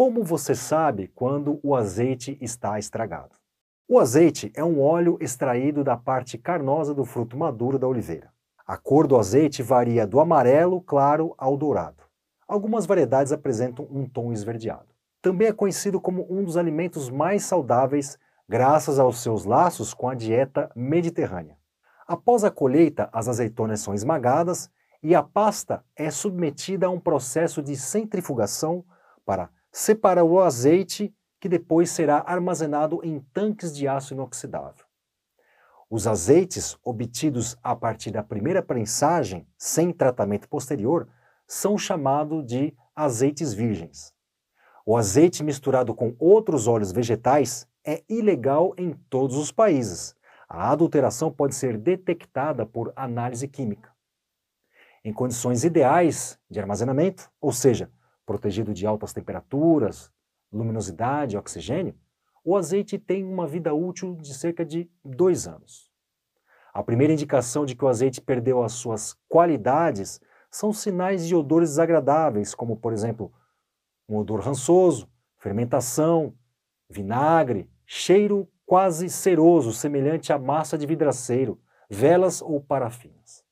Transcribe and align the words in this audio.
Como 0.00 0.24
você 0.24 0.54
sabe 0.54 1.08
quando 1.08 1.60
o 1.62 1.76
azeite 1.76 2.38
está 2.40 2.78
estragado? 2.78 3.36
O 3.86 3.98
azeite 3.98 4.50
é 4.54 4.64
um 4.64 4.80
óleo 4.80 5.18
extraído 5.20 5.84
da 5.84 5.94
parte 5.94 6.38
carnosa 6.38 6.94
do 6.94 7.04
fruto 7.04 7.36
maduro 7.36 7.78
da 7.78 7.86
oliveira. 7.86 8.32
A 8.66 8.78
cor 8.78 9.06
do 9.06 9.18
azeite 9.18 9.62
varia 9.62 10.06
do 10.06 10.18
amarelo 10.18 10.80
claro 10.80 11.34
ao 11.36 11.54
dourado. 11.54 12.02
Algumas 12.48 12.86
variedades 12.86 13.30
apresentam 13.30 13.86
um 13.90 14.08
tom 14.08 14.32
esverdeado. 14.32 14.86
Também 15.20 15.48
é 15.48 15.52
conhecido 15.52 16.00
como 16.00 16.26
um 16.30 16.44
dos 16.44 16.56
alimentos 16.56 17.10
mais 17.10 17.42
saudáveis 17.42 18.18
graças 18.48 18.98
aos 18.98 19.20
seus 19.22 19.44
laços 19.44 19.92
com 19.92 20.08
a 20.08 20.14
dieta 20.14 20.70
mediterrânea. 20.74 21.58
Após 22.08 22.42
a 22.42 22.50
colheita, 22.50 23.10
as 23.12 23.28
azeitonas 23.28 23.80
são 23.80 23.92
esmagadas 23.92 24.70
e 25.02 25.14
a 25.14 25.22
pasta 25.22 25.84
é 25.94 26.10
submetida 26.10 26.86
a 26.86 26.90
um 26.90 26.98
processo 26.98 27.62
de 27.62 27.76
centrifugação 27.76 28.82
para 29.26 29.50
separar 29.72 30.24
o 30.24 30.40
azeite 30.40 31.14
que 31.40 31.48
depois 31.48 31.90
será 31.90 32.22
armazenado 32.26 33.00
em 33.02 33.20
tanques 33.32 33.74
de 33.74 33.88
aço 33.88 34.14
inoxidável. 34.14 34.84
Os 35.88 36.06
azeites 36.06 36.76
obtidos 36.84 37.58
a 37.62 37.74
partir 37.74 38.10
da 38.10 38.22
primeira 38.22 38.62
prensagem, 38.62 39.46
sem 39.58 39.92
tratamento 39.92 40.48
posterior, 40.48 41.08
são 41.46 41.76
chamados 41.76 42.46
de 42.46 42.72
azeites 42.94 43.52
virgens. 43.52 44.14
O 44.86 44.96
azeite 44.96 45.42
misturado 45.42 45.94
com 45.94 46.14
outros 46.18 46.68
óleos 46.68 46.92
vegetais 46.92 47.66
é 47.84 48.04
ilegal 48.08 48.74
em 48.76 48.92
todos 49.08 49.36
os 49.36 49.50
países. 49.50 50.14
A 50.48 50.70
adulteração 50.70 51.30
pode 51.30 51.54
ser 51.54 51.76
detectada 51.78 52.66
por 52.66 52.92
análise 52.94 53.48
química. 53.48 53.90
Em 55.04 55.12
condições 55.12 55.64
ideais 55.64 56.38
de 56.48 56.60
armazenamento, 56.60 57.30
ou 57.40 57.52
seja, 57.52 57.90
protegido 58.30 58.72
de 58.72 58.86
altas 58.86 59.12
temperaturas, 59.12 60.08
luminosidade 60.52 61.36
oxigênio, 61.36 61.96
o 62.44 62.56
azeite 62.56 62.96
tem 62.96 63.24
uma 63.24 63.44
vida 63.44 63.74
útil 63.74 64.14
de 64.14 64.32
cerca 64.32 64.64
de 64.64 64.88
dois 65.04 65.48
anos. 65.48 65.90
A 66.72 66.80
primeira 66.80 67.12
indicação 67.12 67.66
de 67.66 67.74
que 67.74 67.84
o 67.84 67.88
azeite 67.88 68.20
perdeu 68.20 68.62
as 68.62 68.74
suas 68.74 69.16
qualidades 69.28 70.20
são 70.48 70.72
sinais 70.72 71.26
de 71.26 71.34
odores 71.34 71.70
desagradáveis, 71.70 72.54
como, 72.54 72.76
por 72.76 72.92
exemplo, 72.92 73.32
um 74.08 74.18
odor 74.18 74.38
rançoso, 74.38 75.10
fermentação, 75.36 76.32
vinagre, 76.88 77.68
cheiro 77.84 78.48
quase 78.64 79.10
ceroso, 79.10 79.72
semelhante 79.72 80.32
à 80.32 80.38
massa 80.38 80.78
de 80.78 80.86
vidraceiro, 80.86 81.60
velas 81.90 82.40
ou 82.40 82.60
parafinas. 82.60 83.44